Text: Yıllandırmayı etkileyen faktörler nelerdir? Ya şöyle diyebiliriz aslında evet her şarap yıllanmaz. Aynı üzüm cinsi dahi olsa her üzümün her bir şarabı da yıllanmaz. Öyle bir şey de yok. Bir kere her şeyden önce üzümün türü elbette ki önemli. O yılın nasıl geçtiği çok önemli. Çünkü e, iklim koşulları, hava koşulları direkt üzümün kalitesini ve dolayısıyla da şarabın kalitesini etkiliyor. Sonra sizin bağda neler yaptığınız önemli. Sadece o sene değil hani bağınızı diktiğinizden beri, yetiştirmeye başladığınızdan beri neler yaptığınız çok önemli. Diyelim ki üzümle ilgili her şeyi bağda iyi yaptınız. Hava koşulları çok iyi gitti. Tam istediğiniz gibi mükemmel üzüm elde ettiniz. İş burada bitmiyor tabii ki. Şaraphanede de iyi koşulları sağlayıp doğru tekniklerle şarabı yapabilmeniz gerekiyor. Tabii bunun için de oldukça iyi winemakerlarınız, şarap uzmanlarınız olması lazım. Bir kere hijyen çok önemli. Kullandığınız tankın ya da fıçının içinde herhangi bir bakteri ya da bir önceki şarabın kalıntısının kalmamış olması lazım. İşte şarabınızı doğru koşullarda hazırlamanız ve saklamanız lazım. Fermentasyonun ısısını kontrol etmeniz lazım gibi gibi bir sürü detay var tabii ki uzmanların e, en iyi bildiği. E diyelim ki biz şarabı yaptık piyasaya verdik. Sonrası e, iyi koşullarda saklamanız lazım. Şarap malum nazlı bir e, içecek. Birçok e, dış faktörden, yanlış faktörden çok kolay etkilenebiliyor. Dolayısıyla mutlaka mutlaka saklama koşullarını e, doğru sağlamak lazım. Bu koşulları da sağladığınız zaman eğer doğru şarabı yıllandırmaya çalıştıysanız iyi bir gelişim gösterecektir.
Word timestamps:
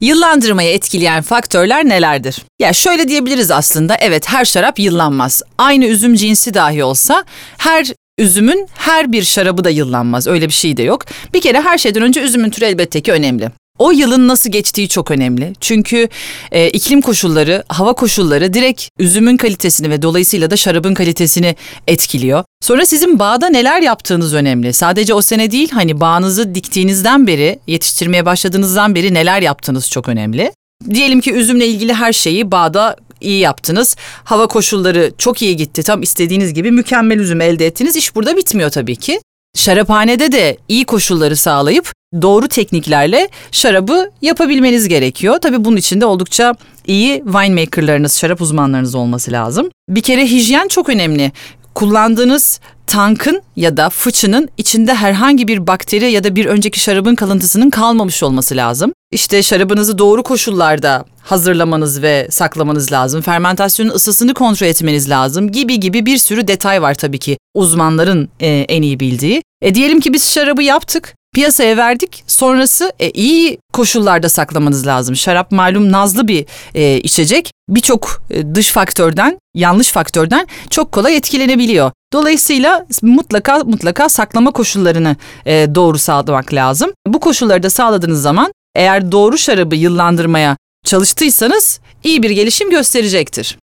Yıllandırmayı 0.00 0.70
etkileyen 0.70 1.22
faktörler 1.22 1.84
nelerdir? 1.84 2.42
Ya 2.58 2.72
şöyle 2.72 3.08
diyebiliriz 3.08 3.50
aslında 3.50 3.96
evet 4.00 4.28
her 4.28 4.44
şarap 4.44 4.78
yıllanmaz. 4.78 5.42
Aynı 5.58 5.86
üzüm 5.86 6.14
cinsi 6.14 6.54
dahi 6.54 6.84
olsa 6.84 7.24
her 7.58 7.86
üzümün 8.18 8.68
her 8.74 9.12
bir 9.12 9.22
şarabı 9.22 9.64
da 9.64 9.70
yıllanmaz. 9.70 10.26
Öyle 10.26 10.46
bir 10.48 10.52
şey 10.52 10.76
de 10.76 10.82
yok. 10.82 11.04
Bir 11.34 11.40
kere 11.40 11.60
her 11.60 11.78
şeyden 11.78 12.02
önce 12.02 12.20
üzümün 12.20 12.50
türü 12.50 12.64
elbette 12.64 13.00
ki 13.00 13.12
önemli. 13.12 13.50
O 13.78 13.90
yılın 13.90 14.28
nasıl 14.28 14.50
geçtiği 14.50 14.88
çok 14.88 15.10
önemli. 15.10 15.52
Çünkü 15.60 16.08
e, 16.52 16.70
iklim 16.70 17.00
koşulları, 17.00 17.64
hava 17.68 17.92
koşulları 17.92 18.54
direkt 18.54 18.88
üzümün 18.98 19.36
kalitesini 19.36 19.90
ve 19.90 20.02
dolayısıyla 20.02 20.50
da 20.50 20.56
şarabın 20.56 20.94
kalitesini 20.94 21.56
etkiliyor. 21.86 22.44
Sonra 22.60 22.86
sizin 22.86 23.18
bağda 23.18 23.48
neler 23.48 23.82
yaptığınız 23.82 24.34
önemli. 24.34 24.72
Sadece 24.72 25.14
o 25.14 25.22
sene 25.22 25.50
değil 25.50 25.70
hani 25.70 26.00
bağınızı 26.00 26.54
diktiğinizden 26.54 27.26
beri, 27.26 27.58
yetiştirmeye 27.66 28.26
başladığınızdan 28.26 28.94
beri 28.94 29.14
neler 29.14 29.42
yaptığınız 29.42 29.90
çok 29.90 30.08
önemli. 30.08 30.52
Diyelim 30.90 31.20
ki 31.20 31.32
üzümle 31.32 31.66
ilgili 31.66 31.94
her 31.94 32.12
şeyi 32.12 32.50
bağda 32.50 32.96
iyi 33.20 33.38
yaptınız. 33.40 33.96
Hava 34.24 34.46
koşulları 34.46 35.12
çok 35.18 35.42
iyi 35.42 35.56
gitti. 35.56 35.82
Tam 35.82 36.02
istediğiniz 36.02 36.54
gibi 36.54 36.70
mükemmel 36.70 37.18
üzüm 37.18 37.40
elde 37.40 37.66
ettiniz. 37.66 37.96
İş 37.96 38.14
burada 38.14 38.36
bitmiyor 38.36 38.70
tabii 38.70 38.96
ki. 38.96 39.20
Şaraphanede 39.58 40.32
de 40.32 40.56
iyi 40.68 40.84
koşulları 40.84 41.36
sağlayıp 41.36 41.92
doğru 42.22 42.48
tekniklerle 42.48 43.28
şarabı 43.52 44.10
yapabilmeniz 44.22 44.88
gerekiyor. 44.88 45.38
Tabii 45.38 45.64
bunun 45.64 45.76
için 45.76 46.00
de 46.00 46.06
oldukça 46.06 46.54
iyi 46.86 47.22
winemakerlarınız, 47.24 48.18
şarap 48.18 48.40
uzmanlarınız 48.40 48.94
olması 48.94 49.32
lazım. 49.32 49.70
Bir 49.88 50.00
kere 50.00 50.26
hijyen 50.26 50.68
çok 50.68 50.88
önemli. 50.88 51.32
Kullandığınız 51.78 52.60
tankın 52.86 53.42
ya 53.56 53.76
da 53.76 53.90
fıçının 53.90 54.48
içinde 54.56 54.94
herhangi 54.94 55.48
bir 55.48 55.66
bakteri 55.66 56.12
ya 56.12 56.24
da 56.24 56.36
bir 56.36 56.46
önceki 56.46 56.80
şarabın 56.80 57.14
kalıntısının 57.14 57.70
kalmamış 57.70 58.22
olması 58.22 58.56
lazım. 58.56 58.92
İşte 59.12 59.42
şarabınızı 59.42 59.98
doğru 59.98 60.22
koşullarda 60.22 61.04
hazırlamanız 61.22 62.02
ve 62.02 62.28
saklamanız 62.30 62.92
lazım. 62.92 63.22
Fermentasyonun 63.22 63.90
ısısını 63.90 64.34
kontrol 64.34 64.66
etmeniz 64.66 65.10
lazım 65.10 65.52
gibi 65.52 65.80
gibi 65.80 66.06
bir 66.06 66.18
sürü 66.18 66.48
detay 66.48 66.82
var 66.82 66.94
tabii 66.94 67.18
ki 67.18 67.38
uzmanların 67.54 68.28
e, 68.40 68.48
en 68.48 68.82
iyi 68.82 69.00
bildiği. 69.00 69.42
E 69.62 69.74
diyelim 69.74 70.00
ki 70.00 70.12
biz 70.12 70.32
şarabı 70.32 70.62
yaptık 70.62 71.14
piyasaya 71.34 71.76
verdik. 71.76 72.24
Sonrası 72.26 72.92
e, 73.00 73.10
iyi 73.10 73.58
koşullarda 73.72 74.28
saklamanız 74.28 74.86
lazım. 74.86 75.16
Şarap 75.16 75.52
malum 75.52 75.92
nazlı 75.92 76.28
bir 76.28 76.46
e, 76.74 76.96
içecek. 76.96 77.50
Birçok 77.68 78.22
e, 78.30 78.54
dış 78.54 78.72
faktörden, 78.72 79.38
yanlış 79.54 79.92
faktörden 79.92 80.46
çok 80.70 80.92
kolay 80.92 81.16
etkilenebiliyor. 81.16 81.90
Dolayısıyla 82.12 82.86
mutlaka 83.02 83.58
mutlaka 83.58 84.08
saklama 84.08 84.50
koşullarını 84.50 85.16
e, 85.46 85.66
doğru 85.74 85.98
sağlamak 85.98 86.54
lazım. 86.54 86.90
Bu 87.06 87.20
koşulları 87.20 87.62
da 87.62 87.70
sağladığınız 87.70 88.22
zaman 88.22 88.52
eğer 88.74 89.12
doğru 89.12 89.38
şarabı 89.38 89.76
yıllandırmaya 89.76 90.56
çalıştıysanız 90.84 91.80
iyi 92.04 92.22
bir 92.22 92.30
gelişim 92.30 92.70
gösterecektir. 92.70 93.56